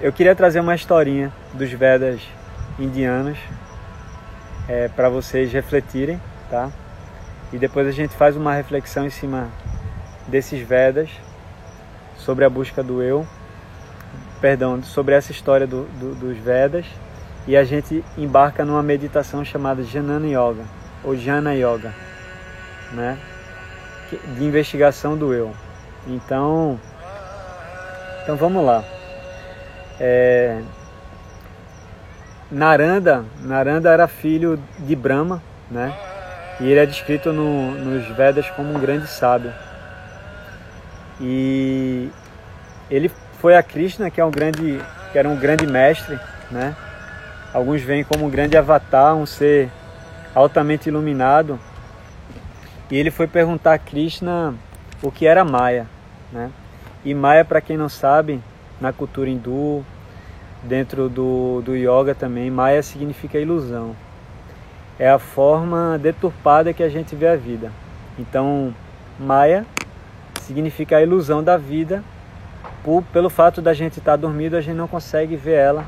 [0.00, 2.20] eu queria trazer uma historinha dos Vedas
[2.78, 3.36] indianos
[4.68, 6.70] é, para vocês refletirem, tá?
[7.52, 9.48] E depois a gente faz uma reflexão em cima
[10.28, 11.10] desses Vedas
[12.16, 13.26] sobre a busca do eu,
[14.40, 16.86] perdão, sobre essa história do, do, dos Vedas
[17.46, 20.64] e a gente embarca numa meditação chamada Jnana Yoga
[21.02, 21.92] ou Jana Yoga,
[22.92, 23.18] né?
[24.36, 25.52] De investigação do eu.
[26.06, 26.78] Então,
[28.22, 28.84] então vamos lá.
[30.00, 30.62] É,
[32.50, 35.92] Naranda, Naranda era filho de Brahma, né?
[36.60, 39.52] E ele é descrito no, nos Vedas como um grande sábio.
[41.20, 42.10] E
[42.90, 43.10] ele
[43.40, 44.80] foi a Krishna, que é um grande,
[45.12, 46.18] que era um grande mestre,
[46.50, 46.74] né?
[47.52, 49.70] Alguns veem como um grande avatar, um ser
[50.34, 51.58] altamente iluminado.
[52.90, 54.54] E ele foi perguntar a Krishna
[55.02, 55.86] o que era Maya,
[56.32, 56.50] né?
[57.04, 58.42] E Maya, para quem não sabe,
[58.80, 59.84] na cultura hindu,
[60.62, 63.94] dentro do, do yoga também, Maya significa ilusão.
[64.98, 67.70] É a forma deturpada que a gente vê a vida.
[68.18, 68.74] Então,
[69.18, 69.64] Maya
[70.40, 72.02] significa a ilusão da vida.
[72.82, 75.84] Por, pelo fato da gente estar dormindo, a gente não consegue ver ela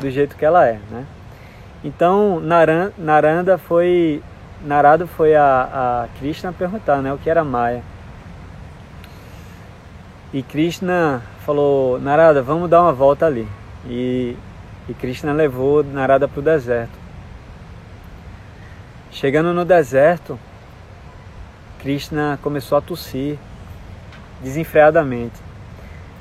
[0.00, 1.06] do jeito que ela é, né?
[1.82, 2.40] Então,
[2.98, 4.22] Naranda foi
[4.64, 7.82] Narada foi a, a Krishna perguntar, né, o que era Maya.
[10.32, 13.46] E Krishna falou, Narada, vamos dar uma volta ali.
[13.86, 14.36] E,
[14.88, 16.98] e Krishna levou Narada para o deserto.
[19.10, 20.38] Chegando no deserto,
[21.78, 23.38] Krishna começou a tossir
[24.42, 25.40] desenfreadamente,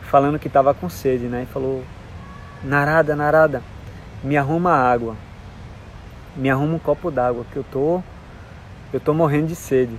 [0.02, 1.44] falando que estava com sede, né?
[1.44, 1.84] E falou:
[2.64, 3.64] Narada, Narada,
[4.24, 5.16] me arruma água,
[6.36, 8.02] me arruma um copo d'água, que eu tô,
[8.92, 9.98] eu tô morrendo de sede.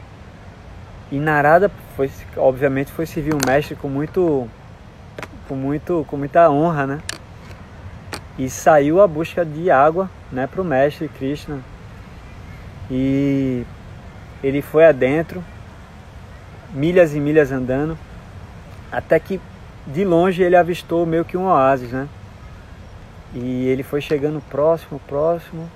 [1.10, 4.48] E Narada foi, obviamente, foi servir o mestre com muito,
[5.48, 7.00] com muito, com muita honra, né?
[8.38, 11.60] E saiu à busca de água, né, para o mestre Krishna.
[12.90, 13.64] E
[14.42, 15.42] ele foi adentro,
[16.72, 17.96] milhas e milhas andando,
[18.90, 19.40] até que
[19.86, 22.08] de longe ele avistou meio que um oásis, né?
[23.32, 25.68] E ele foi chegando próximo, próximo,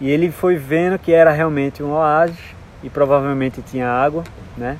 [0.00, 2.38] e ele foi vendo que era realmente um oásis
[2.82, 4.24] e provavelmente tinha água,
[4.56, 4.78] né?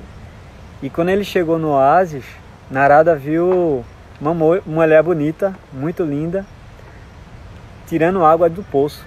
[0.82, 2.24] E quando ele chegou no oásis,
[2.70, 3.84] Narada viu
[4.20, 6.46] uma mulher bonita, muito linda,
[7.90, 9.04] tirando água do poço,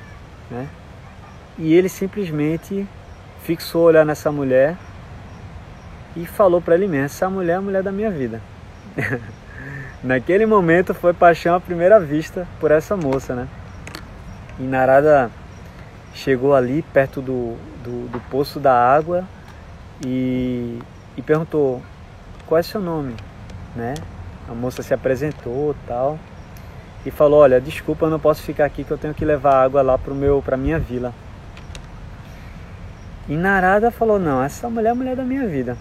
[0.51, 0.67] né?
[1.57, 2.85] E ele simplesmente
[3.41, 4.75] fixou o olhar nessa mulher
[6.17, 8.41] e falou para ele mesmo: essa mulher é a mulher da minha vida.
[10.03, 13.47] Naquele momento foi paixão à primeira vista por essa moça, né?
[14.59, 15.31] E Narada
[16.13, 19.23] chegou ali perto do, do, do poço da água
[20.05, 20.77] e,
[21.15, 21.81] e perguntou
[22.45, 23.15] qual é seu nome,
[23.77, 23.93] né?
[24.49, 26.19] A moça se apresentou tal
[27.05, 29.81] e falou, olha, desculpa, eu não posso ficar aqui que eu tenho que levar água
[29.81, 31.13] lá pra minha vila.
[33.27, 35.77] E Narada falou, não, essa mulher é a mulher da minha vida.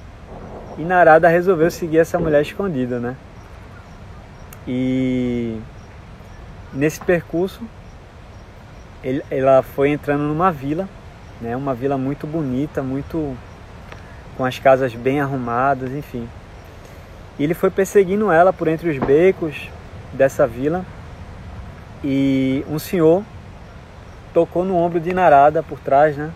[0.79, 3.17] E Narada resolveu seguir essa mulher escondida, né?
[4.67, 5.61] E
[6.73, 7.61] nesse percurso
[9.03, 10.89] ele, ela foi entrando numa vila,
[11.41, 11.57] né?
[11.57, 13.37] Uma vila muito bonita, muito
[14.37, 16.29] com as casas bem arrumadas, enfim.
[17.39, 19.69] E ele foi perseguindo ela por entre os becos
[20.13, 20.85] dessa vila
[22.05, 23.23] e um senhor
[24.35, 26.33] tocou no ombro de Narada por trás, né?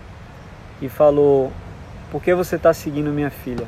[0.80, 1.52] E falou:
[2.10, 3.66] Por que você está seguindo minha filha?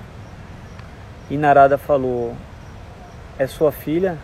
[1.28, 2.36] E Narada falou:
[3.38, 4.16] É sua filha?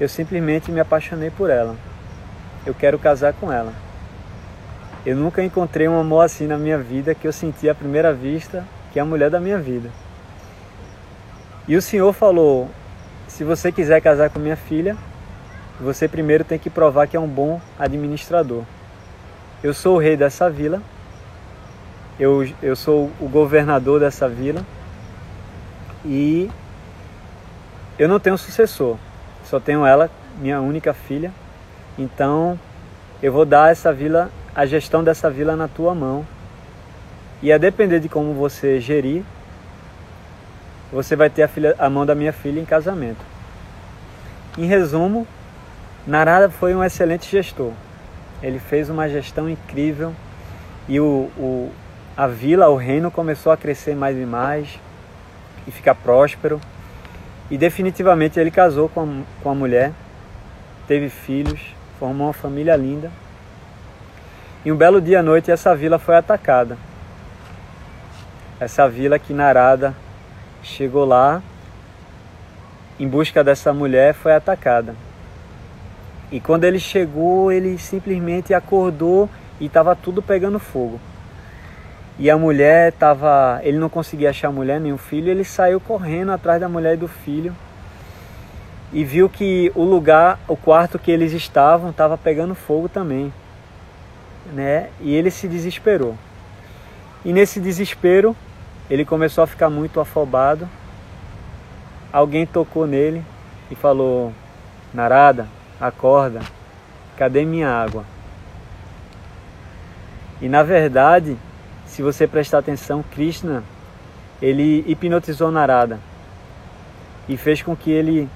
[0.00, 1.76] Eu simplesmente me apaixonei por ela.
[2.64, 3.72] Eu quero casar com ela.
[5.04, 8.64] Eu nunca encontrei um amor assim na minha vida que eu senti à primeira vista,
[8.92, 9.90] que é a mulher da minha vida.
[11.66, 12.70] E o Senhor falou:
[13.26, 14.96] se você quiser casar com minha filha,
[15.80, 18.64] você primeiro tem que provar que é um bom administrador.
[19.62, 20.82] Eu sou o rei dessa vila,
[22.18, 24.64] eu, eu sou o governador dessa vila
[26.04, 26.50] e
[27.98, 28.96] eu não tenho sucessor.
[29.44, 31.32] Só tenho ela, minha única filha.
[31.96, 32.58] Então
[33.22, 36.26] eu vou dar essa vila, a gestão dessa vila na tua mão.
[37.40, 39.22] E a depender de como você gerir,
[40.92, 43.24] você vai ter a, filha, a mão da minha filha em casamento.
[44.56, 45.26] Em resumo,
[46.08, 47.70] Narada foi um excelente gestor.
[48.42, 50.14] Ele fez uma gestão incrível
[50.88, 51.70] e o, o,
[52.16, 54.80] a vila, o reino começou a crescer mais e mais
[55.66, 56.58] e ficar próspero.
[57.50, 59.92] E definitivamente ele casou com a, com a mulher,
[60.86, 61.60] teve filhos,
[61.98, 63.12] formou uma família linda.
[64.64, 66.78] E um belo dia à noite essa vila foi atacada.
[68.58, 69.94] Essa vila que Narada
[70.62, 71.42] chegou lá
[72.98, 74.94] em busca dessa mulher foi atacada.
[76.30, 79.28] E quando ele chegou, ele simplesmente acordou
[79.60, 81.00] e estava tudo pegando fogo.
[82.18, 85.80] E a mulher estava, ele não conseguia achar a mulher nem o filho, ele saiu
[85.80, 87.54] correndo atrás da mulher e do filho
[88.92, 93.32] e viu que o lugar, o quarto que eles estavam, estava pegando fogo também,
[94.52, 94.88] né?
[95.00, 96.16] E ele se desesperou.
[97.24, 98.34] E nesse desespero,
[98.88, 100.68] ele começou a ficar muito afobado.
[102.12, 103.22] Alguém tocou nele
[103.70, 104.32] e falou:
[104.94, 105.46] Narada,
[105.80, 106.40] acorda,
[107.16, 108.04] cadê minha água?
[110.40, 111.36] E na verdade,
[111.86, 113.64] se você prestar atenção, Krishna,
[114.40, 115.98] ele hipnotizou Narada
[117.28, 118.28] e fez com que ele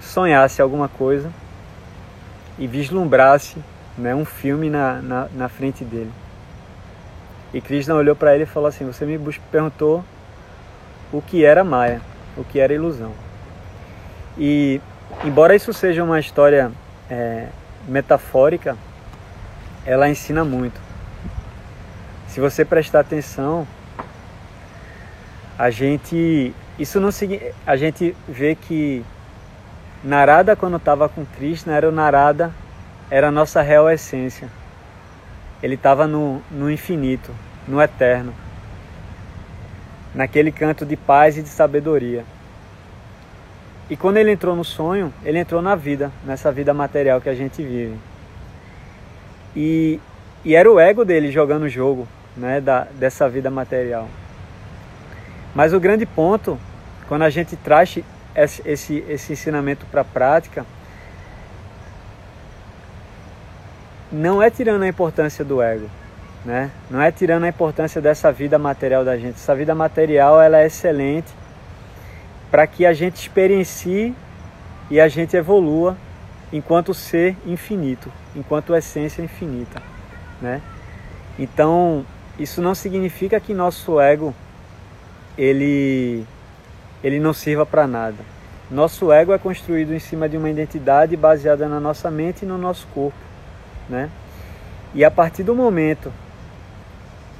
[0.00, 1.30] sonhasse alguma coisa
[2.58, 3.56] e vislumbrasse
[3.98, 6.12] né, um filme na, na, na frente dele.
[7.52, 9.18] E Krishna olhou para ele e falou assim: Você me
[9.50, 10.04] perguntou
[11.12, 12.00] o que era Maya,
[12.36, 13.12] o que era ilusão.
[14.36, 14.80] E,
[15.24, 16.70] embora isso seja uma história
[17.10, 17.48] é,
[17.86, 18.76] metafórica,
[19.84, 20.80] ela ensina muito.
[22.28, 23.66] Se você prestar atenção,
[25.58, 27.08] a gente isso não
[27.66, 29.02] a gente vê que
[30.04, 32.52] Narada quando estava com Krishna era o Narada,
[33.10, 34.48] era a nossa real essência.
[35.62, 37.34] Ele estava no, no infinito,
[37.66, 38.34] no eterno,
[40.14, 42.24] naquele canto de paz e de sabedoria.
[43.88, 47.34] E quando ele entrou no sonho, ele entrou na vida, nessa vida material que a
[47.34, 47.96] gente vive.
[49.54, 50.00] E,
[50.44, 52.06] e era o ego dele jogando o jogo
[52.36, 54.08] né, da, dessa vida material.
[55.54, 56.58] Mas o grande ponto,
[57.08, 57.98] quando a gente traz
[58.34, 60.66] esse, esse, esse ensinamento para a prática,
[64.10, 65.88] não é tirando a importância do ego,
[66.44, 66.70] né?
[66.90, 69.36] Não é tirando a importância dessa vida material da gente.
[69.36, 71.32] Essa vida material ela é excelente
[72.50, 74.14] para que a gente experiencie
[74.90, 75.96] e a gente evolua
[76.52, 79.82] enquanto ser infinito, enquanto essência infinita,
[80.40, 80.62] né?
[81.38, 82.04] Então,
[82.38, 84.34] isso não significa que nosso ego
[85.36, 86.24] ele
[87.02, 88.24] ele não sirva para nada.
[88.70, 92.58] Nosso ego é construído em cima de uma identidade baseada na nossa mente e no
[92.58, 93.18] nosso corpo,
[93.88, 94.10] né?
[94.94, 96.12] E a partir do momento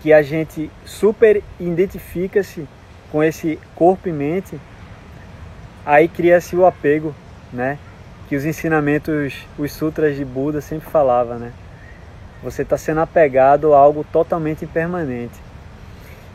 [0.02, 2.68] que a gente super identifica-se
[3.10, 4.60] com esse corpo e mente,
[5.86, 7.14] aí cria-se o apego,
[7.52, 7.78] né?
[8.28, 11.52] Que os ensinamentos, os sutras de Buda sempre falavam, né?
[12.42, 15.34] Você está sendo apegado a algo totalmente impermanente.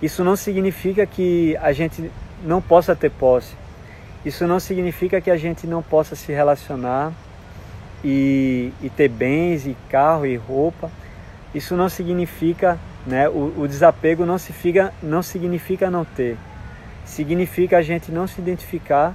[0.02, 2.10] Isso não significa que a gente
[2.44, 3.54] não possa ter posse.
[4.26, 7.12] Isso não significa que a gente não possa se relacionar
[8.04, 10.90] e, e ter bens e carro e roupa.
[11.54, 16.38] Isso não significa, né, o, o desapego não, se fica, não significa não ter.
[17.04, 19.14] Significa a gente não se identificar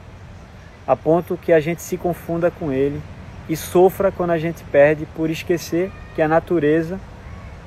[0.87, 3.03] a ponto que a gente se confunda com ele
[3.49, 7.01] e sofra quando a gente perde por esquecer que a natureza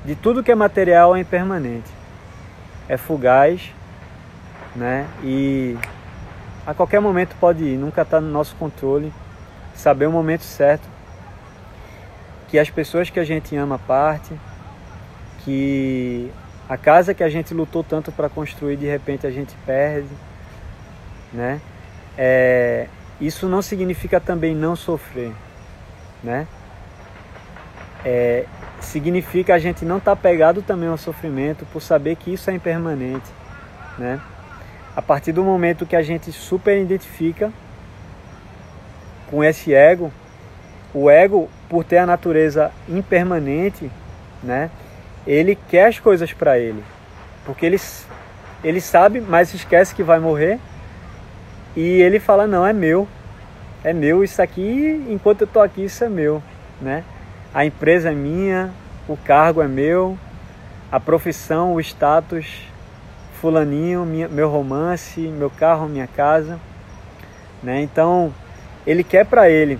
[0.04, 1.90] de tudo que é material é impermanente.
[2.88, 3.72] É fugaz,
[4.74, 5.06] né?
[5.22, 5.76] E
[6.66, 9.12] a qualquer momento pode ir, nunca está no nosso controle.
[9.74, 10.88] Saber o momento certo
[12.48, 14.38] que as pessoas que a gente ama partem,
[15.44, 16.30] que
[16.68, 20.08] a casa que a gente lutou tanto para construir de repente a gente perde,
[21.32, 21.60] né?
[22.18, 22.88] É,
[23.20, 25.32] isso não significa também não sofrer,
[26.22, 26.46] né?
[28.04, 28.46] É,
[28.80, 32.54] significa a gente não estar tá pegado também ao sofrimento por saber que isso é
[32.54, 33.30] impermanente,
[33.98, 34.20] né?
[34.96, 37.52] A partir do momento que a gente super identifica
[39.30, 40.12] com esse ego,
[40.92, 43.90] o ego, por ter a natureza impermanente,
[44.42, 44.70] né,
[45.26, 46.82] ele quer as coisas para ele,
[47.44, 47.80] porque ele,
[48.64, 50.58] ele sabe, mas esquece que vai morrer
[51.76, 53.06] e ele fala não é meu,
[53.82, 56.42] é meu isso aqui, enquanto eu estou aqui isso é meu,
[56.80, 57.04] né?
[57.52, 58.70] A empresa é minha,
[59.08, 60.18] o cargo é meu,
[60.92, 62.66] a profissão, o status
[63.40, 66.60] fulaninho, minha, meu romance, meu carro, minha casa,
[67.62, 67.80] né?
[67.80, 68.32] Então,
[68.86, 69.78] ele quer para ele.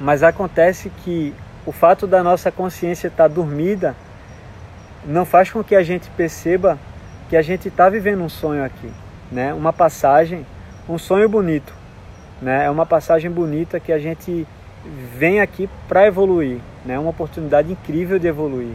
[0.00, 1.34] Mas acontece que
[1.66, 3.94] o fato da nossa consciência estar tá dormida
[5.04, 6.78] não faz com que a gente perceba
[7.28, 8.90] que a gente está vivendo um sonho aqui,
[9.30, 9.52] né?
[9.52, 10.46] Uma passagem,
[10.88, 11.72] um sonho bonito,
[12.42, 12.66] né?
[12.66, 14.46] É uma passagem bonita que a gente
[15.16, 16.98] vem aqui para evoluir, né?
[16.98, 18.74] Uma oportunidade incrível de evoluir,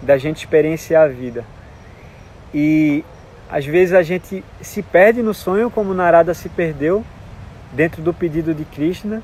[0.00, 1.44] da gente experienciar a vida.
[2.54, 3.04] E
[3.50, 7.04] às vezes a gente se perde no sonho, como Narada se perdeu
[7.72, 9.20] dentro do pedido de Krishna,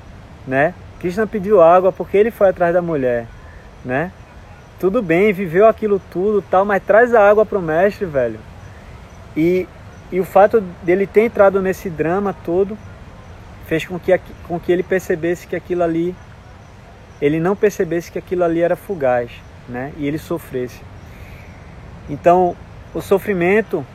[0.47, 0.75] né?
[0.99, 3.27] Krishna pediu água porque ele foi atrás da mulher,
[3.85, 4.11] né?
[4.81, 8.41] Tudo bem, viveu aquilo tudo, tal, mas traz a água para o mestre, velho.
[9.37, 9.69] E,
[10.11, 12.77] e o fato dele ter entrado nesse drama todo
[13.67, 16.15] fez com que, com que ele percebesse que aquilo ali
[17.21, 19.31] ele não percebesse que aquilo ali era fugaz,
[19.69, 19.93] né?
[19.97, 20.81] E ele sofresse.
[22.09, 22.57] Então,
[22.93, 23.87] o sofrimento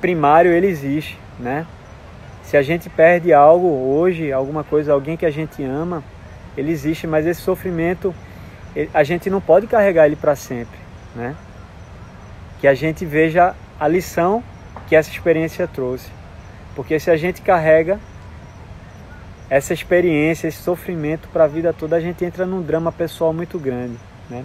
[0.00, 1.66] primário ele existe, né?
[2.42, 6.04] Se a gente perde algo hoje, alguma coisa, alguém que a gente ama,
[6.56, 8.14] ele existe, mas esse sofrimento
[8.92, 10.78] a gente não pode carregar ele para sempre,
[11.14, 11.34] né?
[12.60, 14.42] Que a gente veja a lição
[14.88, 16.10] que essa experiência trouxe.
[16.74, 17.98] Porque se a gente carrega
[19.54, 23.56] essa experiência, esse sofrimento para a vida toda, a gente entra num drama pessoal muito
[23.56, 23.96] grande,
[24.28, 24.44] né?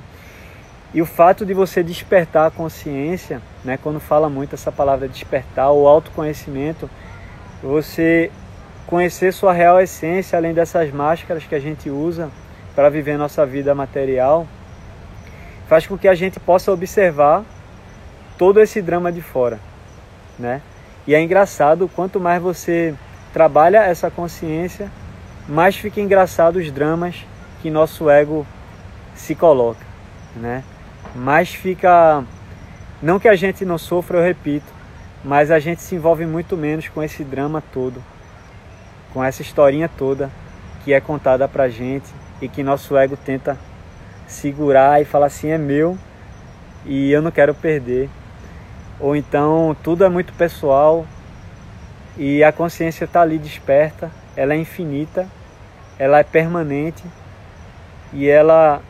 [0.94, 5.72] E o fato de você despertar a consciência, né, quando fala muito essa palavra despertar,
[5.72, 6.88] o autoconhecimento,
[7.64, 8.30] você
[8.86, 12.30] conhecer sua real essência, além dessas máscaras que a gente usa
[12.76, 14.46] para viver nossa vida material,
[15.68, 17.44] faz com que a gente possa observar
[18.38, 19.60] todo esse drama de fora,
[20.38, 20.62] né?
[21.08, 22.94] E é engraçado, quanto mais você
[23.34, 24.92] trabalha essa consciência,
[25.48, 27.26] mais fica engraçado os dramas
[27.62, 28.46] que nosso ego
[29.16, 29.86] se coloca,
[30.36, 30.64] né?
[31.16, 32.24] Mais fica
[33.02, 34.68] não que a gente não sofra, eu repito,
[35.24, 38.04] mas a gente se envolve muito menos com esse drama todo,
[39.14, 40.30] com essa historinha toda
[40.84, 42.10] que é contada pra gente
[42.42, 43.58] e que nosso ego tenta
[44.28, 45.98] segurar e falar assim: é meu
[46.86, 48.10] e eu não quero perder.
[49.00, 51.06] Ou então tudo é muito pessoal
[52.20, 55.26] e a consciência está ali desperta, ela é infinita,
[55.98, 57.02] ela é permanente
[58.12, 58.82] e ela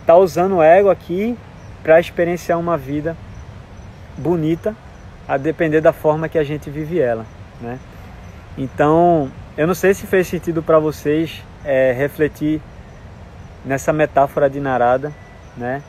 [0.00, 1.38] está usando o ego aqui
[1.80, 3.16] para experienciar uma vida
[4.18, 4.74] bonita
[5.28, 7.24] a depender da forma que a gente vive ela,
[7.60, 7.78] né?
[8.58, 12.60] Então, eu não sei se fez sentido para vocês é, refletir
[13.64, 15.12] nessa metáfora de Narada,
[15.56, 15.82] né?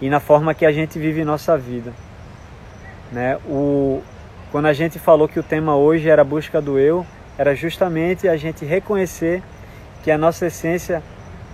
[0.00, 1.92] E na forma que a gente vive nossa vida,
[3.12, 3.36] né?
[3.46, 4.02] O
[4.50, 7.04] quando a gente falou que o tema hoje era a busca do eu,
[7.36, 9.42] era justamente a gente reconhecer
[10.02, 11.02] que a nossa essência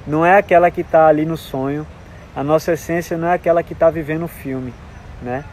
[0.07, 1.87] não é aquela que está ali no sonho,
[2.37, 4.73] a nossa essência não é aquela que está vivendo o filme,
[5.21, 5.45] né?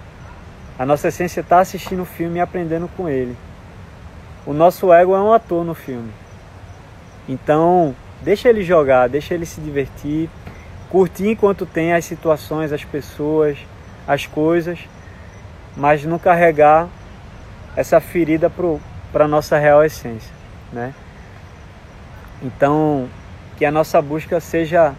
[0.77, 3.35] A nossa essência está assistindo o filme e aprendendo com ele.
[4.45, 6.11] O nosso ego é um ator no filme.
[7.27, 10.29] Então, deixa ele jogar, deixa ele se divertir,
[10.89, 13.57] curtir enquanto tem as situações, as pessoas,
[14.07, 14.79] as coisas,
[15.75, 16.87] mas não carregar
[17.75, 18.51] essa ferida
[19.11, 20.33] para a nossa real essência,
[20.71, 20.93] né?
[22.41, 23.07] Então,
[23.57, 24.93] que a nossa busca seja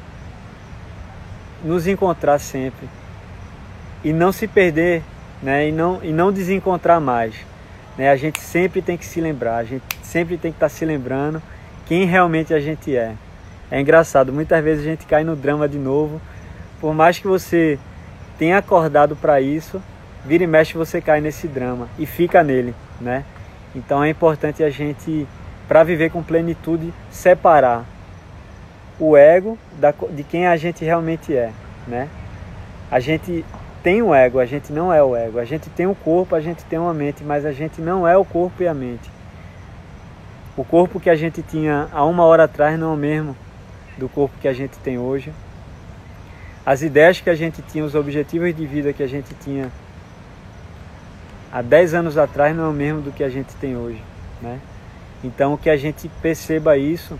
[1.64, 2.88] nos encontrar sempre
[4.05, 5.02] e não se perder
[5.43, 5.69] né?
[5.69, 7.35] e, não, e não desencontrar mais.
[7.99, 8.11] Né?
[8.11, 10.85] A gente sempre tem que se lembrar, a gente sempre tem que estar tá se
[10.85, 11.43] lembrando
[11.87, 13.14] quem realmente a gente é.
[13.71, 16.21] É engraçado, muitas vezes a gente cai no drama de novo,
[16.81, 17.79] por mais que você
[18.38, 19.83] tenha acordado para isso,
[20.25, 23.25] vira e mexe você cai nesse drama e fica nele, né?
[23.75, 25.26] Então é importante a gente,
[25.67, 27.85] para viver com plenitude, separar
[28.99, 31.50] o ego da, de quem a gente realmente é,
[31.87, 32.09] né?
[32.91, 33.45] A gente
[33.83, 35.38] tem um ego, a gente não é o ego.
[35.38, 38.17] A gente tem um corpo, a gente tem uma mente, mas a gente não é
[38.17, 39.11] o corpo e a mente.
[40.57, 43.37] O corpo que a gente tinha há uma hora atrás não é o mesmo
[43.99, 45.33] do corpo que a gente tem hoje.
[46.64, 49.73] As ideias que a gente tinha, os objetivos de vida que a gente tinha
[51.53, 54.03] há 10 anos atrás não é o mesmo do que a gente tem hoje,
[54.41, 54.59] né?
[55.23, 57.19] Então que a gente perceba isso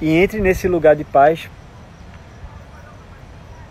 [0.00, 1.48] e entre nesse lugar de paz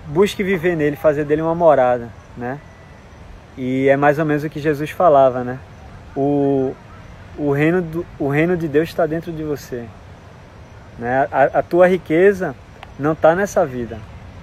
[0.08, 2.60] busque viver nele, fazer dele uma morada, né?
[3.58, 5.60] E é mais ou menos o que Jesus falava, né?
[6.15, 6.74] O,
[7.38, 9.86] o, reino, do, o reino de Deus está dentro de você.
[11.00, 11.27] Né?
[11.32, 12.55] A, a tua riqueza
[13.00, 13.98] não está nessa vida,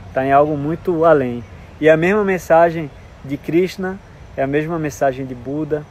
[0.08, 1.44] está em algo muito além.
[1.80, 2.90] E a mesma mensagem
[3.24, 3.98] de Krishna
[4.36, 5.84] é a mesma mensagem de Buda,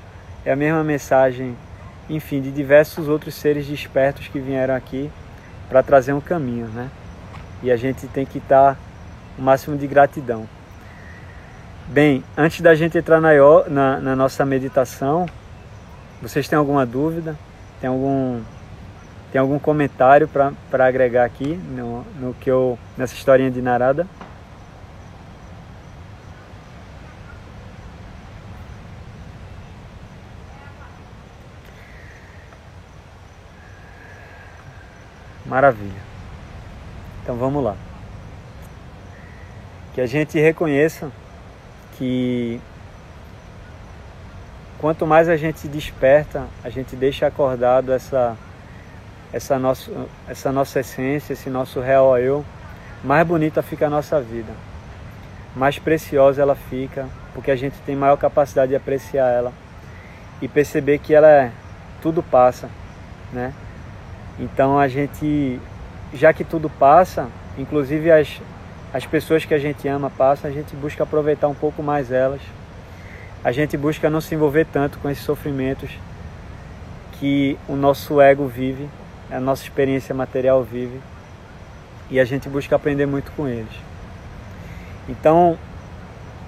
[0.45, 1.55] é a mesma mensagem,
[2.09, 5.11] enfim, de diversos outros seres despertos que vieram aqui
[5.69, 6.89] para trazer um caminho, né?
[7.63, 8.79] E a gente tem que estar tá
[9.37, 10.47] o máximo de gratidão.
[11.87, 13.31] Bem, antes da gente entrar na,
[13.69, 15.25] na, na nossa meditação,
[16.21, 17.35] vocês têm alguma dúvida?
[17.79, 18.41] Tem algum,
[19.31, 24.07] tem algum comentário para agregar aqui no, no que eu, nessa historinha de Narada?
[35.51, 36.01] Maravilha.
[37.21, 37.75] Então vamos lá
[39.93, 41.11] que a gente reconheça
[41.97, 42.61] que
[44.79, 48.37] quanto mais a gente desperta, a gente deixa acordado essa
[49.33, 49.91] essa nossa
[50.25, 52.45] essa nossa essência, esse nosso real eu,
[53.03, 54.53] mais bonita fica a nossa vida.
[55.53, 59.51] Mais preciosa ela fica, porque a gente tem maior capacidade de apreciar ela
[60.41, 61.51] e perceber que ela é
[62.01, 62.69] tudo passa,
[63.33, 63.53] né?
[64.39, 65.59] Então a gente
[66.13, 68.41] já que tudo passa, inclusive as,
[68.93, 72.41] as pessoas que a gente ama passam, a gente busca aproveitar um pouco mais elas.
[73.43, 75.89] A gente busca não se envolver tanto com esses sofrimentos
[77.13, 78.89] que o nosso ego vive,
[79.31, 80.99] a nossa experiência material vive,
[82.09, 83.73] e a gente busca aprender muito com eles.
[85.07, 85.57] Então,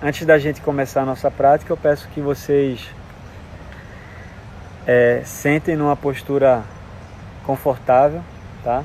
[0.02, 2.90] antes da gente começar a nossa prática, eu peço que vocês
[4.86, 6.64] é, sentem numa postura
[7.46, 8.22] confortável,
[8.64, 8.84] tá?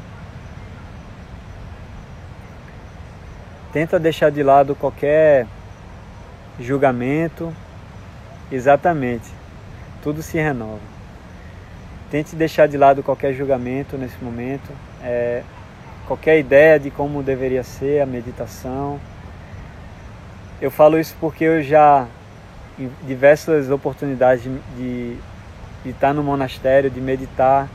[3.73, 5.47] Tenta deixar de lado qualquer
[6.59, 7.53] julgamento.
[8.51, 9.31] Exatamente.
[10.03, 10.81] Tudo se renova.
[12.11, 14.71] Tente deixar de lado qualquer julgamento nesse momento,
[15.05, 15.43] é,
[16.07, 18.99] qualquer ideia de como deveria ser a meditação.
[20.61, 22.07] Eu falo isso porque eu já,
[22.79, 25.17] em diversas oportunidades de, de,
[25.85, 27.69] de estar no monastério, de meditar,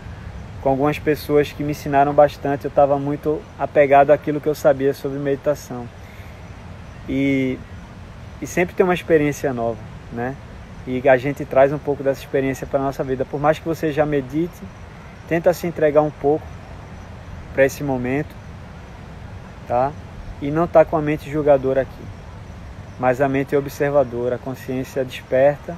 [0.64, 2.64] com algumas pessoas que me ensinaram bastante.
[2.64, 5.88] Eu estava muito apegado àquilo que eu sabia sobre meditação.
[7.08, 7.60] E,
[8.42, 9.78] e sempre tem uma experiência nova,
[10.14, 10.36] né?
[10.88, 13.26] E a gente traz um pouco dessa experiência para a nossa vida.
[13.26, 14.62] Por mais que você já medite,
[15.28, 16.46] tenta se entregar um pouco
[17.54, 18.34] para esse momento,
[19.68, 19.92] tá?
[20.42, 22.04] E não tá com a mente julgadora aqui,
[23.00, 25.76] mas a mente observadora, a consciência desperta,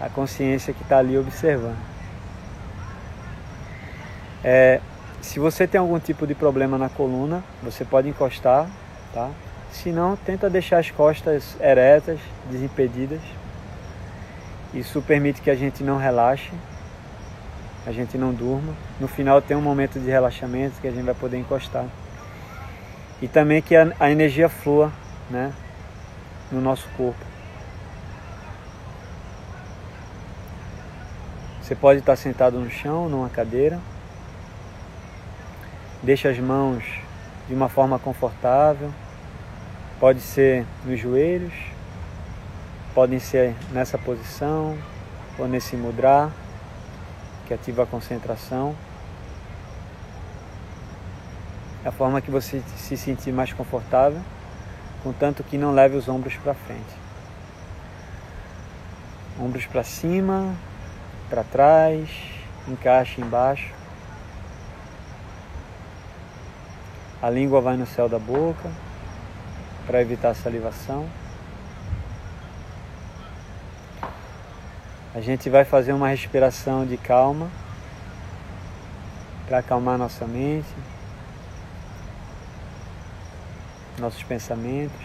[0.00, 1.93] a consciência que está ali observando.
[4.44, 4.78] É,
[5.22, 8.68] se você tem algum tipo de problema na coluna, você pode encostar,
[9.14, 9.30] tá?
[9.72, 12.20] Se não, tenta deixar as costas eretas,
[12.50, 13.22] desimpedidas.
[14.74, 16.50] Isso permite que a gente não relaxe,
[17.86, 18.74] a gente não durma.
[19.00, 21.86] No final tem um momento de relaxamento que a gente vai poder encostar.
[23.22, 24.92] E também que a, a energia flua,
[25.30, 25.54] né,
[26.52, 27.24] no nosso corpo.
[31.62, 33.80] Você pode estar sentado no chão, numa cadeira,
[36.04, 36.84] Deixa as mãos
[37.48, 38.92] de uma forma confortável.
[39.98, 41.54] Pode ser nos joelhos,
[42.94, 44.76] podem ser nessa posição
[45.38, 46.30] ou nesse mudra,
[47.46, 48.76] que ativa a concentração.
[51.82, 54.20] A forma que você se sentir mais confortável,
[55.02, 56.94] contanto que não leve os ombros para frente.
[59.40, 60.54] Ombros para cima,
[61.30, 62.10] para trás,
[62.68, 63.83] encaixe embaixo.
[67.24, 68.70] A língua vai no céu da boca
[69.86, 71.08] para evitar a salivação.
[75.14, 77.50] A gente vai fazer uma respiração de calma
[79.46, 80.68] para acalmar nossa mente,
[83.98, 85.00] nossos pensamentos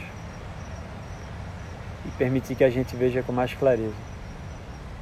[2.05, 3.95] e permitir que a gente veja com mais clareza.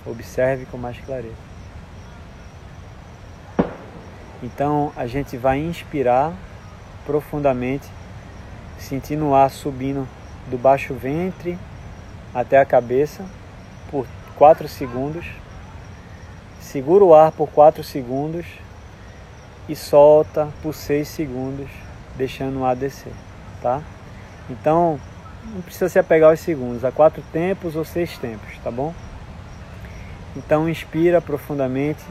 [0.06, 1.34] Observe com mais clareza.
[4.44, 6.32] Então a gente vai inspirar
[7.08, 7.88] profundamente,
[8.78, 10.08] sentindo o ar subindo
[10.46, 11.58] do baixo ventre
[12.34, 13.26] até a cabeça
[13.90, 15.26] por 4 segundos.
[16.60, 18.46] Segura o ar por 4 segundos
[19.70, 21.70] e solta por 6 segundos,
[22.16, 23.14] deixando o ar descer,
[23.62, 23.82] tá?
[24.50, 25.00] Então,
[25.54, 28.94] não precisa se apegar aos segundos, a quatro tempos ou seis tempos, tá bom?
[30.36, 32.04] Então, inspira profundamente,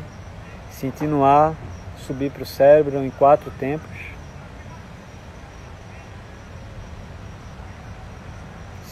[0.70, 1.54] sentindo o ar
[1.98, 3.95] subir para o cérebro em quatro tempos.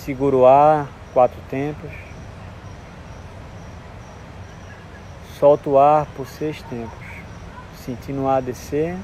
[0.05, 1.91] Segura o ar, quatro tempos.
[5.39, 6.99] Solta o ar por seis tempos,
[7.83, 8.99] sentindo o ar descer.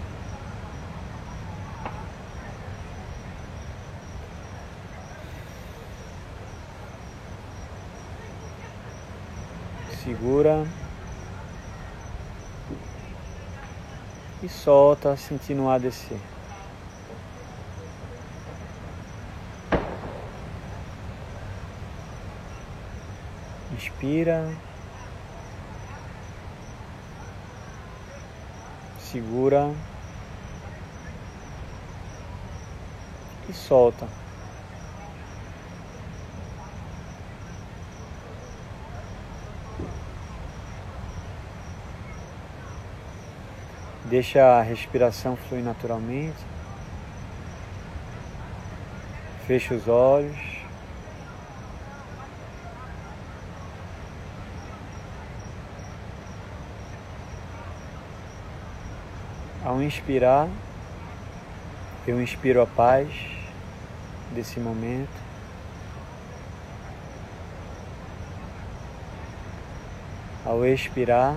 [10.05, 10.67] Segura
[14.43, 16.21] e solta, sentindo o ar descer.
[24.01, 24.51] Inspira.
[28.99, 29.75] Segura.
[33.47, 34.09] E solta.
[44.07, 46.39] Deixa a respiração fluir naturalmente.
[49.47, 50.50] Fecha os olhos.
[59.81, 60.47] Ao inspirar,
[62.07, 63.09] eu inspiro a paz
[64.35, 65.09] desse momento.
[70.45, 71.35] Ao expirar,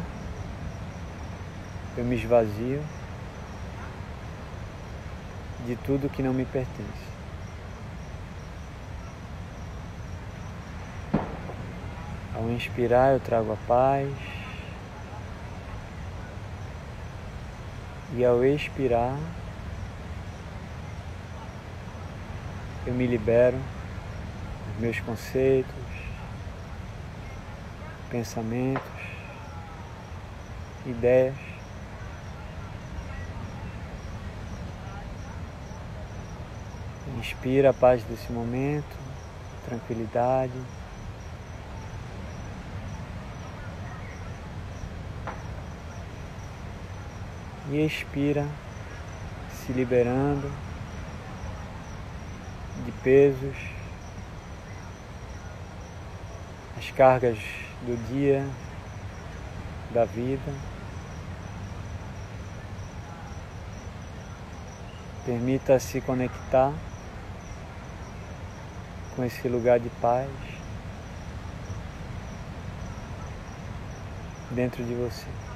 [1.96, 2.84] eu me esvazio
[5.66, 7.14] de tudo que não me pertence.
[12.36, 14.33] Ao inspirar, eu trago a paz.
[18.16, 19.18] E ao expirar,
[22.86, 23.58] eu me libero
[24.68, 25.74] dos meus conceitos,
[28.12, 28.84] pensamentos,
[30.86, 31.34] ideias.
[37.18, 38.96] Inspira a paz desse momento,
[39.66, 40.54] tranquilidade.
[47.74, 48.48] E expira,
[49.50, 50.48] se liberando
[52.86, 53.58] de pesos,
[56.78, 57.40] as cargas
[57.82, 58.48] do dia,
[59.92, 60.54] da vida.
[65.26, 66.72] Permita se conectar
[69.16, 70.30] com esse lugar de paz
[74.52, 75.53] dentro de você.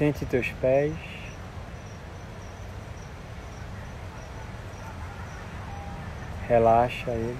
[0.00, 0.94] Sente teus pés.
[6.48, 7.36] Relaxa eles.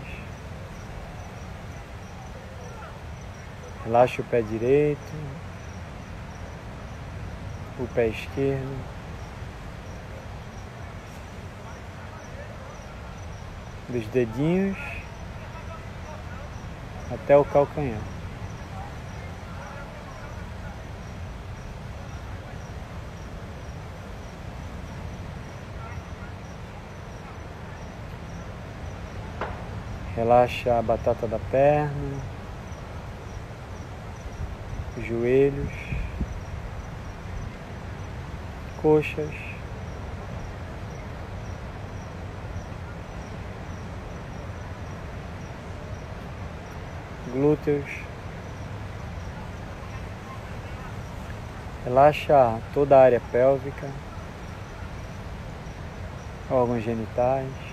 [3.83, 5.01] Relaxa o pé direito,
[7.79, 8.85] o pé esquerdo.
[13.89, 14.77] Dos dedinhos
[17.11, 18.20] até o calcanhar.
[30.21, 32.21] Relaxa a batata da perna,
[34.95, 35.73] os joelhos,
[38.83, 39.35] coxas,
[47.33, 47.89] glúteos.
[51.87, 53.89] Relaxa toda a área pélvica,
[56.51, 57.70] órgãos genitais.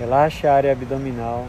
[0.00, 1.46] Relaxe a área abdominal.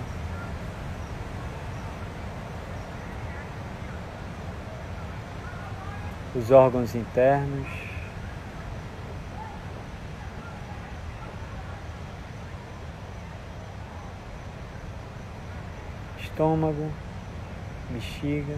[6.36, 7.66] Os órgãos internos.
[16.20, 16.92] Estômago,
[17.90, 18.58] bexiga,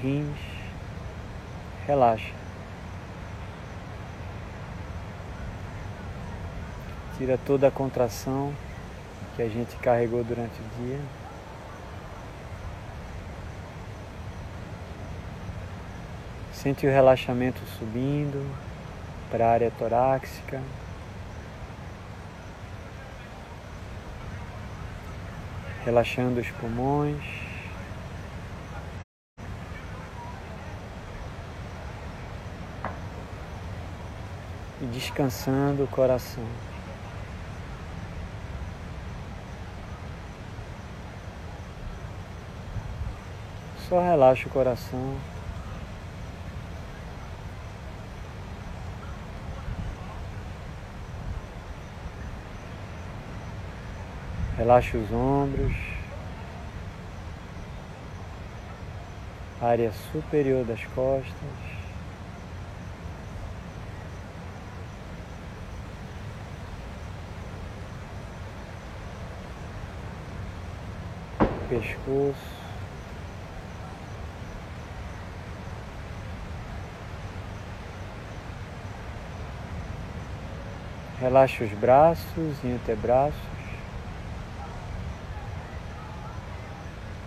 [0.00, 0.38] rins.
[1.86, 2.39] Relaxa.
[7.20, 8.50] Tira toda a contração
[9.36, 10.98] que a gente carregou durante o dia.
[16.54, 18.42] Sente o relaxamento subindo
[19.30, 20.62] para a área torácica.
[25.84, 27.22] Relaxando os pulmões.
[34.80, 36.46] E descansando o coração.
[43.90, 45.16] Só relaxa o coração.
[54.56, 55.74] Relaxa os ombros,
[59.60, 61.34] área superior das costas.
[71.68, 72.59] Pescoço.
[81.20, 83.34] Relaxa os braços e antebraços,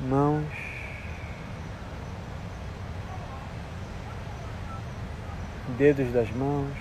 [0.02, 0.48] mãos,
[5.78, 6.74] dedos das mãos.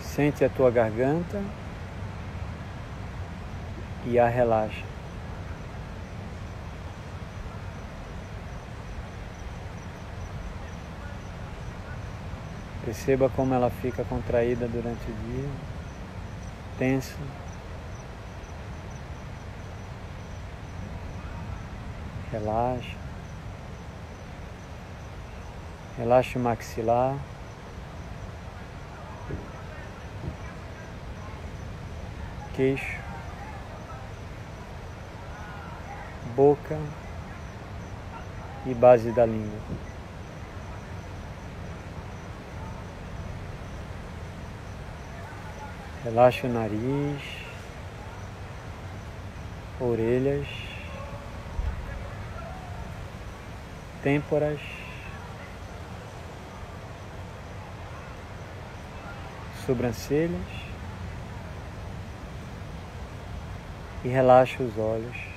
[0.00, 1.42] Sente a tua garganta
[4.06, 4.89] e a relaxa.
[12.90, 15.48] Perceba como ela fica contraída durante o dia,
[16.76, 17.14] tensa.
[22.32, 22.96] Relaxa.
[25.96, 27.16] Relaxa o maxilar.
[32.56, 32.98] Queixo.
[36.34, 36.76] Boca
[38.66, 39.89] e base da língua.
[46.02, 47.20] Relaxa o nariz,
[49.78, 50.48] orelhas,
[54.02, 54.60] têmporas,
[59.66, 60.40] sobrancelhas
[64.02, 65.30] e relaxa os olhos.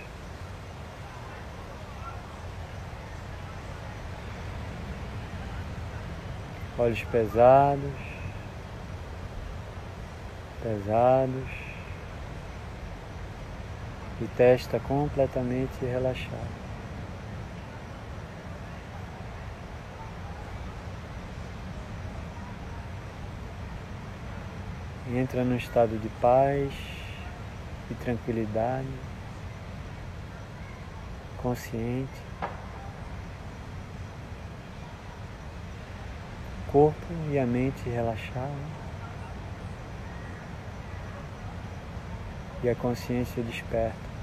[6.78, 8.13] olhos pesados,
[10.64, 11.50] pesados
[14.22, 16.64] e testa completamente relaxada.
[25.14, 26.74] Entra num estado de paz
[27.92, 28.88] e tranquilidade,
[31.42, 32.24] consciente.
[36.72, 38.83] corpo e a mente relaxados
[42.64, 44.14] e a consciência desperta.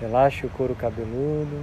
[0.00, 1.60] Relaxe o couro cabeludo.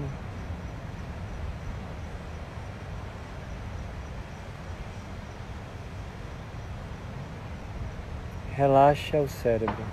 [8.55, 9.85] Relaxa o cérebro.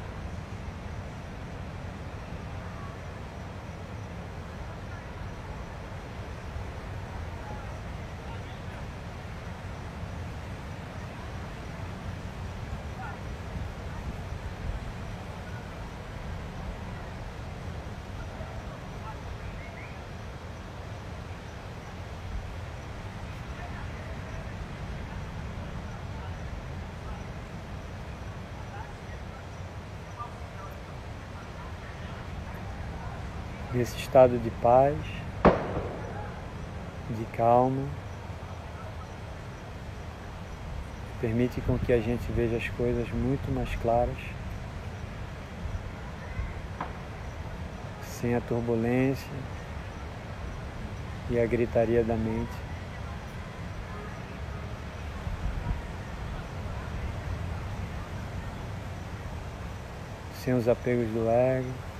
[33.76, 34.96] nesse estado de paz,
[37.10, 37.86] de calma.
[41.20, 44.16] Permite com que a gente veja as coisas muito mais claras,
[48.02, 49.28] sem a turbulência
[51.28, 52.56] e a gritaria da mente.
[60.42, 61.95] Sem os apegos do ego.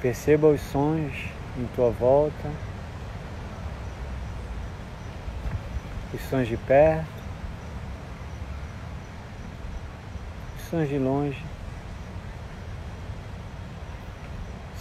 [0.00, 1.12] Perceba os sons
[1.56, 2.50] em tua volta,
[6.14, 7.04] os sons de perto,
[10.56, 11.44] os sons de longe,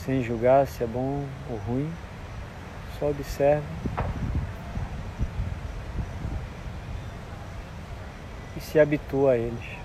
[0.06, 1.92] sem julgar se é bom ou ruim,
[3.00, 3.66] só observa.
[8.56, 9.77] E se habitua a eles.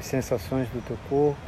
[0.00, 1.38] As sensações do teu corpo.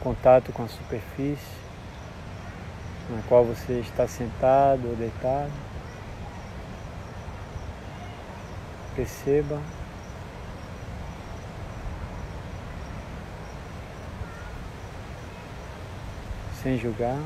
[0.00, 1.64] Contato com a superfície
[3.10, 5.50] na qual você está sentado ou deitado.
[8.94, 9.60] Perceba
[16.62, 17.18] sem julgar.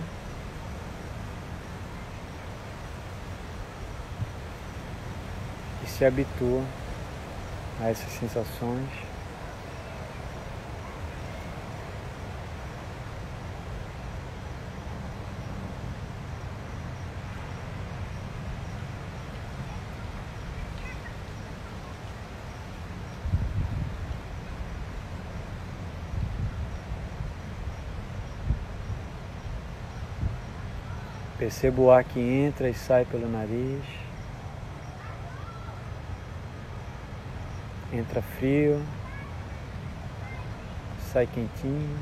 [5.99, 6.63] Se habitua
[7.81, 8.89] a essas sensações.
[31.37, 34.08] Perceba o ar que entra e sai pelo nariz.
[37.93, 38.83] Entra frio,
[41.13, 41.99] sai quentinho.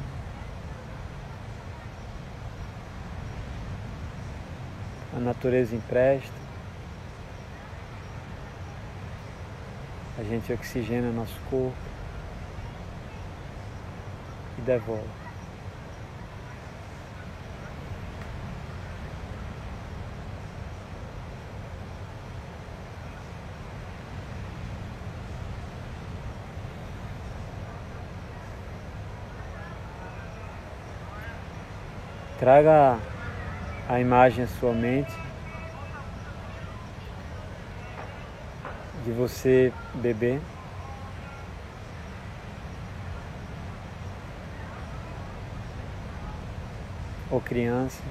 [5.16, 6.46] A natureza empresta.
[10.18, 11.86] A gente oxigena nosso corpo.
[14.58, 15.25] e devolve.
[32.38, 32.98] Traga
[33.88, 35.10] a imagem à sua mente
[39.06, 40.38] de você bebê.
[47.30, 48.02] Ou criança.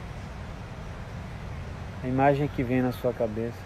[2.03, 3.59] A imagem que vem na sua cabeça.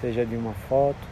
[0.00, 1.11] Seja de uma foto,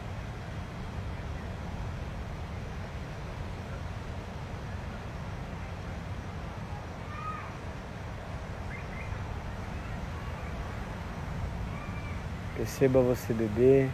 [12.61, 13.89] Perceba você beber,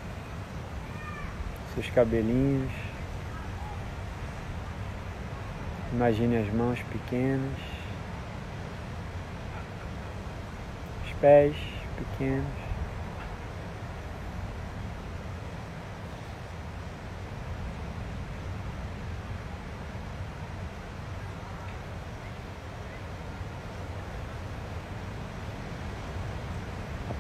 [1.73, 2.69] seus cabelinhos.
[5.93, 7.58] Imagine as mãos pequenas,
[11.06, 11.56] os pés
[11.95, 12.66] pequenos.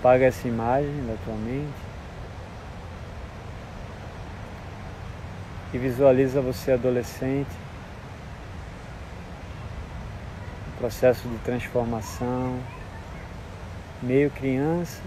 [0.07, 1.67] Apaga essa imagem da tua mente
[5.73, 7.51] e visualiza você adolescente,
[10.65, 12.57] um processo de transformação,
[14.01, 15.01] meio criança,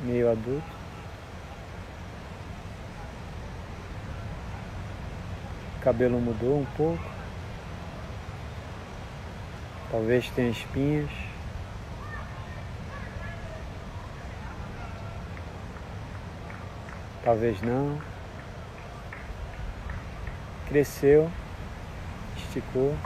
[0.00, 0.72] meio adulto.
[5.76, 7.10] O cabelo mudou um pouco,
[9.88, 11.31] talvez tenha espinhas.
[17.22, 18.00] Talvez não.
[20.68, 21.30] Cresceu,
[22.36, 22.96] esticou.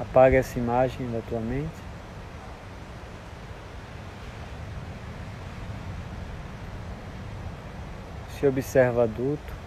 [0.00, 1.68] Apaga essa imagem da tua mente.
[8.38, 9.57] Se observa adulto.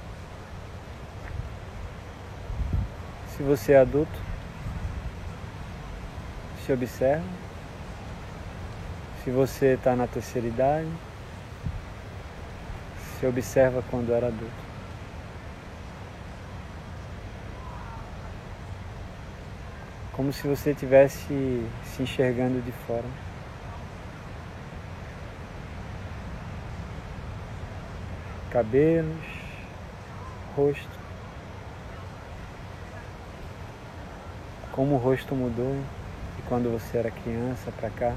[3.41, 4.19] Se você é adulto,
[6.63, 7.25] se observa.
[9.23, 10.88] Se você está na terceira idade,
[13.17, 14.63] se observa quando era adulto.
[20.13, 23.10] Como se você estivesse se enxergando de fora.
[28.51, 29.25] Cabelos,
[30.56, 31.00] rosto.
[34.71, 35.75] Como o rosto mudou
[36.36, 38.15] de quando você era criança para cá.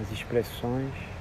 [0.00, 1.13] As expressões.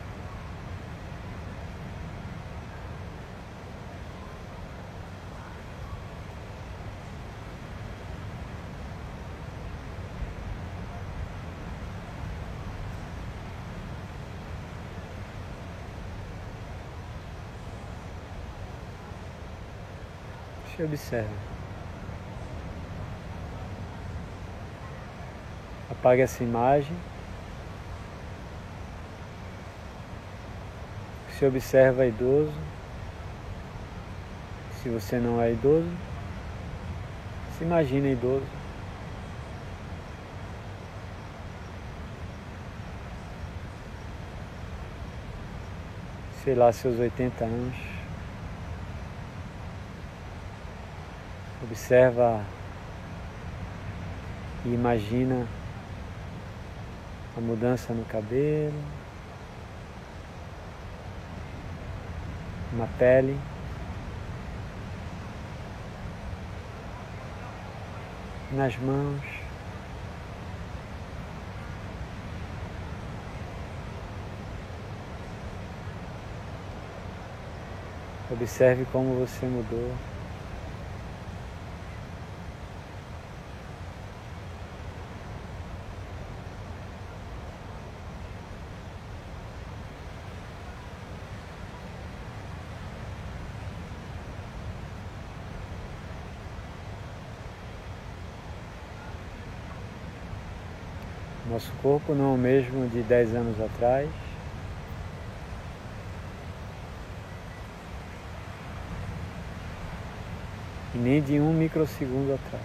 [20.75, 21.29] Se observe.
[25.91, 26.95] Apague essa imagem.
[31.37, 32.53] Se observa idoso.
[34.81, 35.89] Se você não é idoso,
[37.57, 38.45] se imagina idoso.
[46.43, 47.92] Sei lá, seus 80 anos.
[51.63, 52.43] Observa
[54.65, 55.47] e imagina
[57.37, 58.83] a mudança no cabelo,
[62.73, 63.39] na pele.
[68.51, 69.21] Nas mãos,
[78.29, 80.12] observe como você mudou.
[101.53, 104.09] Nosso corpo não é o mesmo de 10 anos atrás.
[110.95, 112.63] e nem de um microsegundo atrás.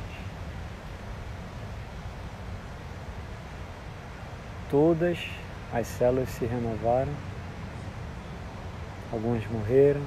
[4.71, 5.19] Todas
[5.73, 7.13] as células se renovaram,
[9.13, 10.03] algumas morreram,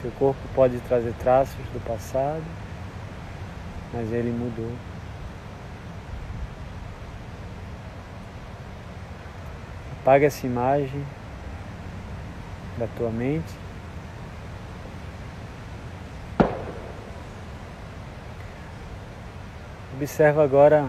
[0.00, 2.44] Seu corpo pode trazer traços do passado,
[3.92, 4.70] mas ele mudou.
[10.00, 11.04] Apaga essa imagem
[12.78, 13.52] da tua mente.
[19.94, 20.88] Observa agora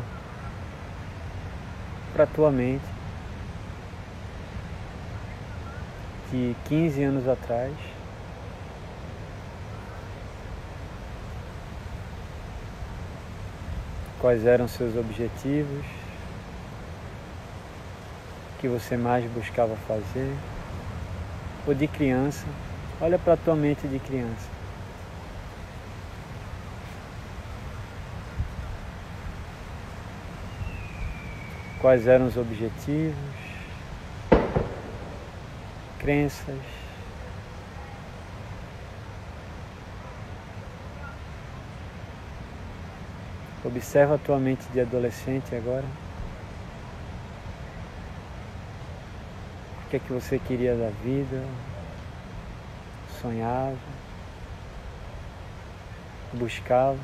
[2.13, 2.85] para a tua mente
[6.31, 7.88] de 15 anos atrás.
[14.19, 15.85] Quais eram seus objetivos?
[18.53, 20.35] O que você mais buscava fazer?
[21.65, 22.45] Ou de criança?
[22.99, 24.49] Olha para a tua mente de criança.
[31.79, 33.15] Quais eram os objetivos?
[35.97, 36.88] Crenças?
[43.63, 45.85] Observa a tua mente de adolescente agora.
[49.85, 51.43] O que é que você queria da vida?
[53.21, 53.75] Sonhava?
[56.31, 56.97] Buscava?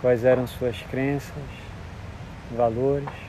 [0.00, 1.32] Quais eram suas crenças,
[2.56, 3.25] valores?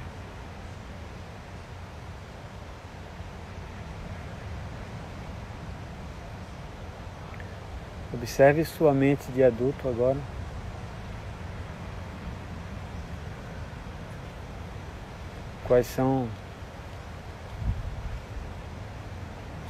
[8.19, 10.17] Observe sua mente de adulto agora.
[15.67, 16.27] Quais são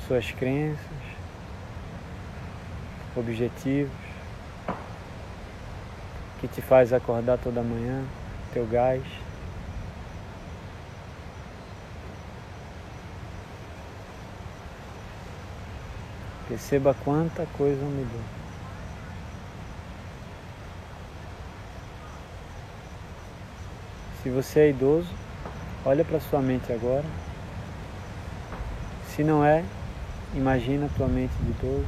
[0.07, 0.79] suas crenças,
[3.17, 3.91] objetivos,
[6.39, 8.05] que te faz acordar toda manhã,
[8.53, 9.03] teu gás.
[16.47, 18.21] Perceba quanta coisa mudou.
[24.23, 25.09] Se você é idoso,
[25.85, 27.05] olha para sua mente agora.
[29.09, 29.63] Se não é,
[30.33, 31.85] imagina a tua mente de idoso.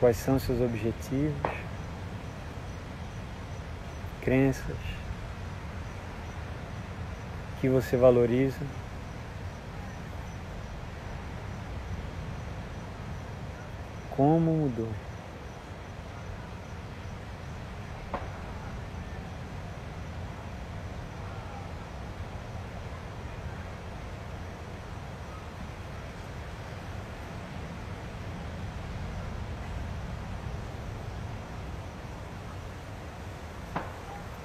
[0.00, 1.34] Quais são seus objetivos,
[4.22, 4.76] crenças
[7.60, 8.60] que você valoriza.
[14.16, 14.88] Como mudou?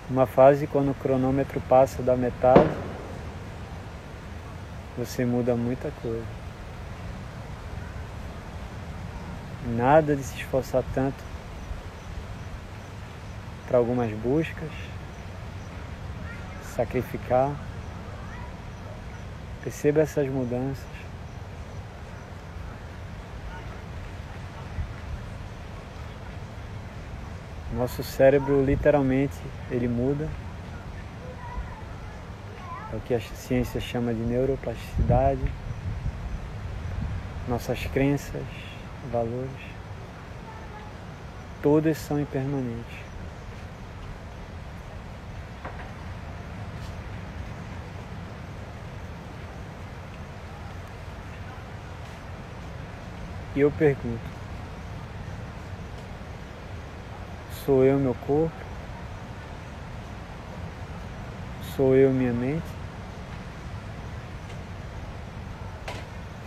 [0.10, 2.70] Uma fase quando o cronômetro passa da metade,
[4.98, 6.41] você muda muita coisa.
[9.66, 11.24] Nada de se esforçar tanto
[13.68, 14.70] para algumas buscas,
[16.76, 17.55] sacrificar.
[19.64, 20.84] Perceba essas mudanças.
[27.74, 29.38] Nosso cérebro literalmente
[29.70, 30.28] ele muda.
[32.91, 35.41] É o que a ciência chama de neuroplasticidade.
[37.47, 38.43] Nossas crenças,
[39.10, 39.49] valores,
[41.62, 42.99] todas são impermanentes.
[53.56, 54.41] E eu pergunto,
[57.66, 58.52] Sou eu meu corpo?
[61.76, 62.66] Sou eu minha mente?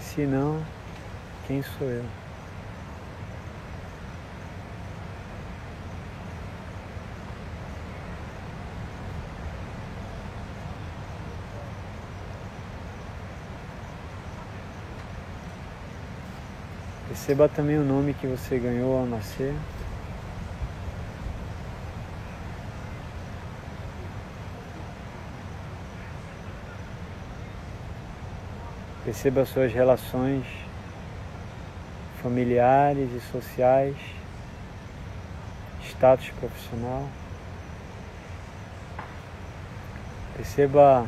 [0.01, 0.61] Se não,
[1.47, 2.24] quem sou eu?
[17.27, 19.55] Perceba também o nome que você ganhou ao nascer.
[29.07, 30.45] Perceba suas relações
[32.23, 33.97] familiares e sociais,
[35.83, 37.09] status profissional.
[40.37, 41.07] Perceba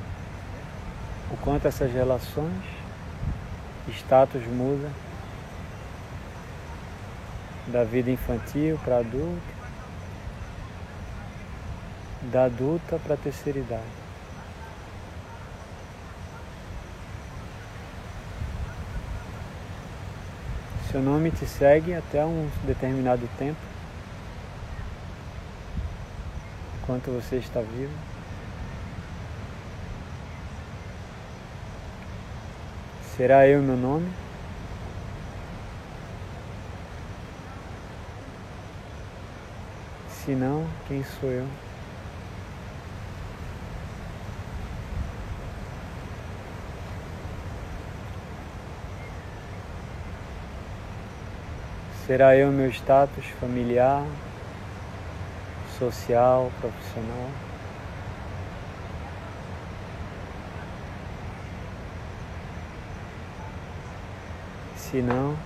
[1.30, 2.64] o quanto essas relações,
[3.86, 4.88] status muda
[7.66, 9.54] da vida infantil para adulto,
[12.30, 13.82] da adulta para a terceira idade.
[20.90, 23.58] Seu nome te segue até um determinado tempo,
[26.80, 27.92] enquanto você está vivo.
[33.16, 34.25] Será eu meu nome?
[40.26, 41.46] Se não, quem sou eu?
[52.04, 54.04] Será eu meu status familiar,
[55.78, 57.30] social, profissional?
[64.76, 65.36] Se não,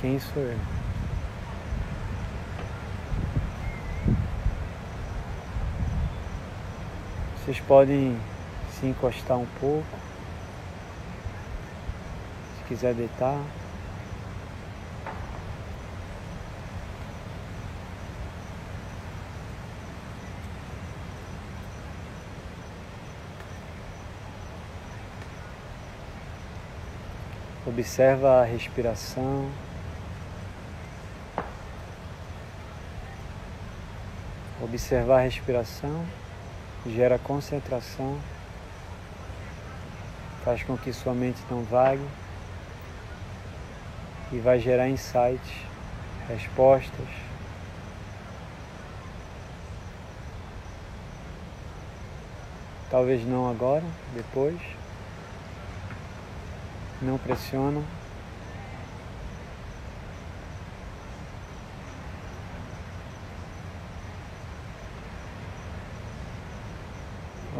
[0.00, 0.81] quem sou eu?
[7.44, 8.16] Vocês podem
[8.70, 9.84] se encostar um pouco,
[12.56, 13.36] se quiser deitar.
[27.66, 29.50] Observa a respiração.
[34.62, 36.06] Observar a respiração
[36.86, 38.18] gera concentração,
[40.44, 42.06] faz com que sua mente não vague
[44.32, 45.52] e vai gerar insights,
[46.28, 47.08] respostas.
[52.90, 54.60] Talvez não agora, depois.
[57.00, 57.82] Não pressiona.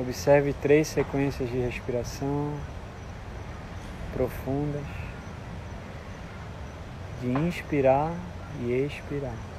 [0.02, 2.52] Observe três sequências de respiração
[4.12, 4.82] profundas,
[7.20, 8.12] de inspirar
[8.62, 9.51] e expirar.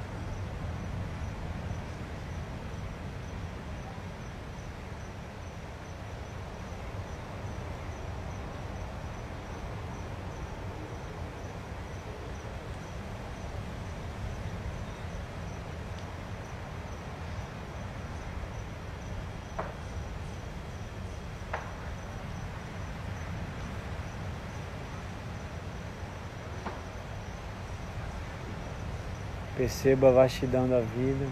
[29.64, 31.26] Perceba a vastidão da vida,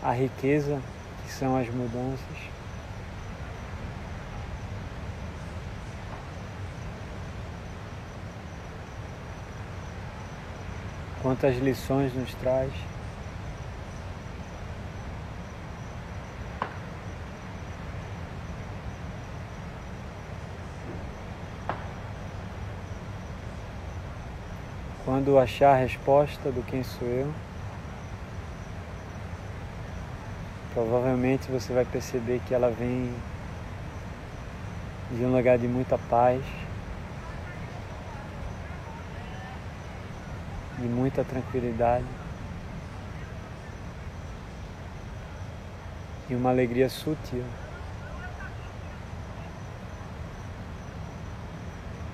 [0.00, 0.80] a riqueza
[1.24, 2.20] que são as mudanças.
[11.20, 12.70] Quantas lições nos traz.
[25.20, 27.30] Quando achar a resposta do quem sou eu,
[30.72, 33.14] provavelmente você vai perceber que ela vem
[35.10, 36.42] de um lugar de muita paz,
[40.78, 42.06] de muita tranquilidade
[46.30, 47.44] e uma alegria sutil.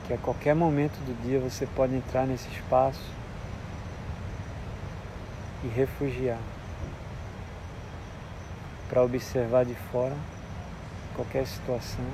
[0.06, 3.02] Que a qualquer momento do dia você pode entrar nesse espaço
[5.64, 6.38] e refugiar
[8.88, 10.14] para observar de fora
[11.14, 12.04] qualquer situação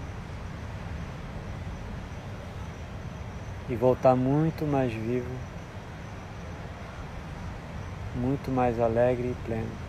[3.68, 5.30] e voltar muito mais vivo,
[8.16, 9.81] muito mais alegre e pleno.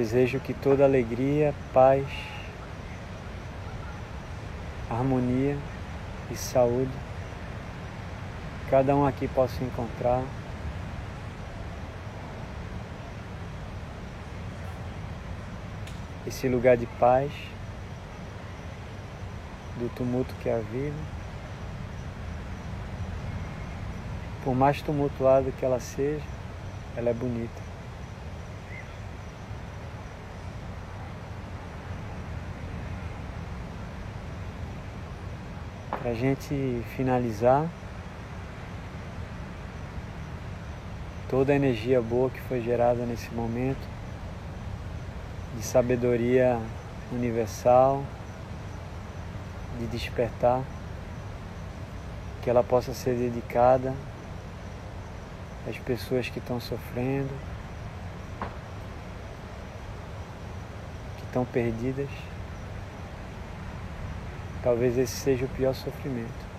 [0.00, 2.06] Desejo que toda alegria, paz,
[4.88, 5.58] harmonia
[6.30, 6.90] e saúde
[8.70, 10.24] cada um aqui possa encontrar.
[16.26, 17.30] Esse lugar de paz,
[19.76, 20.96] do tumulto que é a vida,
[24.42, 26.24] por mais tumultuada que ela seja,
[26.96, 27.69] ela é bonita.
[36.10, 37.68] Para a gente finalizar,
[41.28, 43.78] toda a energia boa que foi gerada nesse momento,
[45.56, 46.58] de sabedoria
[47.12, 48.02] universal,
[49.78, 50.64] de despertar,
[52.42, 53.94] que ela possa ser dedicada
[55.68, 57.30] às pessoas que estão sofrendo,
[61.18, 62.08] que estão perdidas.
[64.62, 66.50] Talvez esse seja o pior sofrimento.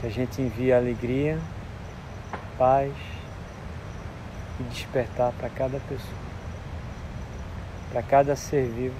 [0.00, 1.38] Que a gente envie alegria,
[2.58, 2.92] paz
[4.58, 6.18] e despertar para cada pessoa,
[7.90, 8.96] para cada ser vivo,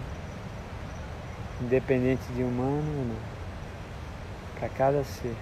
[1.61, 3.17] independente de humano ou não,
[4.59, 5.35] para cada ser.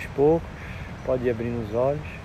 [0.00, 0.48] Aos poucos,
[1.04, 2.19] pode ir abrindo os olhos.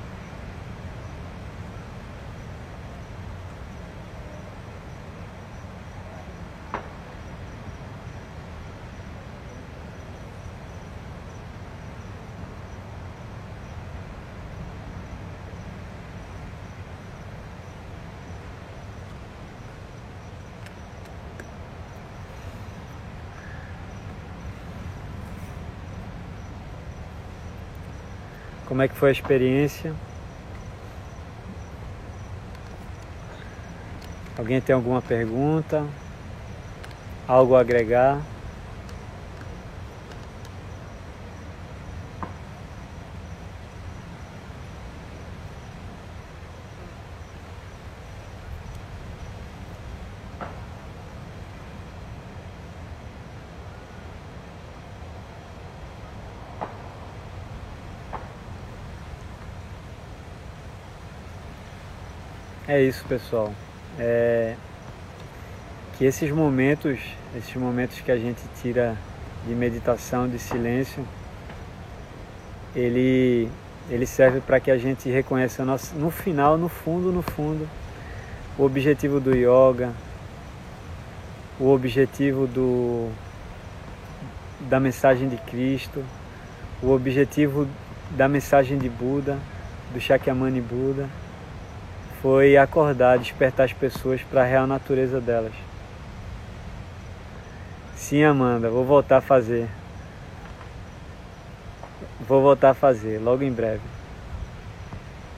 [28.75, 29.93] Como é que foi a experiência?
[34.37, 35.87] Alguém tem alguma pergunta?
[37.25, 38.19] Algo a agregar?
[62.67, 63.53] É isso, pessoal.
[63.99, 64.55] É
[65.97, 66.99] que esses momentos,
[67.35, 68.97] esses momentos que a gente tira
[69.47, 71.05] de meditação, de silêncio,
[72.75, 73.49] ele
[73.89, 77.69] ele serve para que a gente reconheça nosso, no final, no fundo, no fundo,
[78.57, 79.93] o objetivo do yoga,
[81.59, 83.11] o objetivo do
[84.61, 86.03] da mensagem de Cristo,
[86.81, 87.67] o objetivo
[88.11, 89.37] da mensagem de Buda,
[89.93, 91.07] do Shakyamuni Buda
[92.25, 95.53] foi acordar, despertar as pessoas para a real natureza delas.
[97.95, 99.69] Sim, Amanda, vou voltar a fazer.
[102.27, 103.83] Vou voltar a fazer, logo em breve.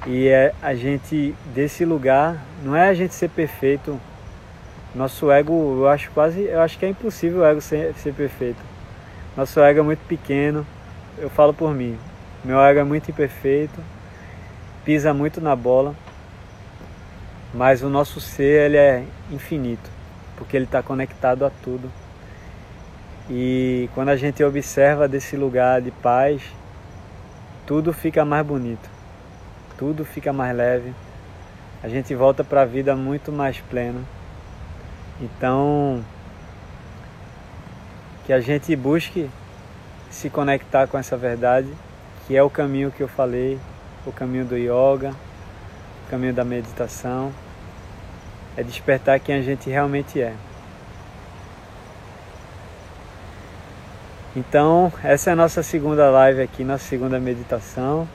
[0.05, 3.99] E é a gente, desse lugar, não é a gente ser perfeito.
[4.95, 8.63] Nosso ego, eu acho quase, eu acho que é impossível o ego ser, ser perfeito.
[9.35, 10.65] Nosso ego é muito pequeno,
[11.17, 11.99] eu falo por mim.
[12.45, 13.77] Meu ego é muito imperfeito,
[14.85, 15.93] pisa muito na bola
[17.53, 19.89] mas o nosso ser ele é infinito,
[20.35, 21.91] porque ele está conectado a tudo.
[23.29, 26.41] E quando a gente observa desse lugar de paz,
[27.65, 28.89] tudo fica mais bonito,
[29.77, 30.93] tudo fica mais leve,
[31.83, 34.01] a gente volta para a vida muito mais plena.
[35.19, 36.03] Então,
[38.25, 39.29] que a gente busque
[40.09, 41.71] se conectar com essa verdade,
[42.25, 43.59] que é o caminho que eu falei,
[44.05, 45.13] o caminho do yoga,
[46.09, 47.31] caminho da meditação,
[48.55, 50.33] é despertar quem a gente realmente é.
[54.35, 58.07] Então, essa é a nossa segunda live aqui, nossa segunda meditação.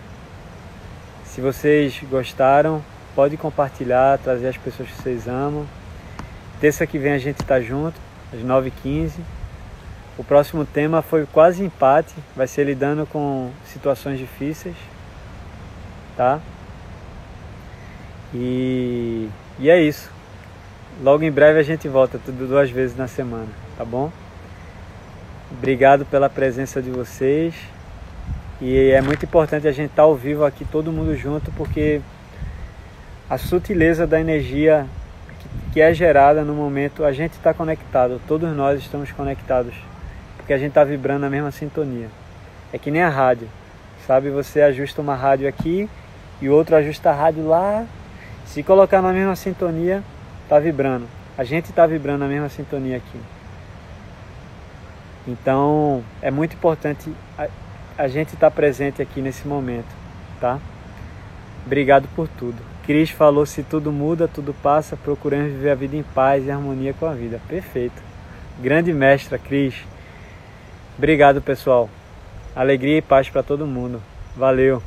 [1.24, 2.82] Se vocês gostaram,
[3.14, 5.66] pode compartilhar, trazer as pessoas que vocês amam.
[6.60, 7.98] Terça que vem a gente está junto,
[8.32, 9.14] às 9h15.
[10.16, 14.76] O próximo tema foi quase empate, vai ser lidando com situações difíceis,
[16.16, 16.38] tá?
[18.34, 19.28] E,
[19.58, 20.10] e é isso.
[21.02, 24.10] Logo em breve a gente volta, tudo duas vezes na semana, tá bom?
[25.50, 27.54] Obrigado pela presença de vocês.
[28.60, 32.00] E é muito importante a gente estar tá ao vivo aqui, todo mundo junto, porque
[33.28, 34.86] a sutileza da energia
[35.72, 39.74] que é gerada no momento, a gente está conectado, todos nós estamos conectados,
[40.36, 42.08] porque a gente está vibrando na mesma sintonia.
[42.72, 43.48] É que nem a rádio,
[44.06, 44.28] sabe?
[44.30, 45.88] Você ajusta uma rádio aqui
[46.40, 47.86] e outro ajusta a rádio lá.
[48.52, 50.04] Se colocar na mesma sintonia,
[50.42, 51.08] está vibrando.
[51.38, 53.18] A gente está vibrando na mesma sintonia aqui.
[55.26, 57.48] Então é muito importante a,
[57.96, 59.88] a gente estar tá presente aqui nesse momento,
[60.38, 60.58] tá?
[61.64, 62.58] Obrigado por tudo.
[62.84, 66.92] Cris falou: se tudo muda, tudo passa, procuramos viver a vida em paz e harmonia
[66.92, 67.40] com a vida.
[67.48, 68.02] Perfeito.
[68.60, 69.76] Grande mestra, Cris.
[70.98, 71.88] Obrigado, pessoal.
[72.54, 74.02] Alegria e paz para todo mundo.
[74.36, 74.82] Valeu.